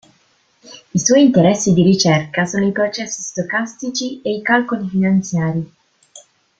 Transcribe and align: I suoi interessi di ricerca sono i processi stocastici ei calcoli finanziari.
I 0.89 0.97
suoi 0.97 1.21
interessi 1.21 1.73
di 1.73 1.83
ricerca 1.83 2.45
sono 2.45 2.65
i 2.65 2.71
processi 2.71 3.21
stocastici 3.21 4.19
ei 4.23 4.41
calcoli 4.41 4.89
finanziari. 4.89 5.73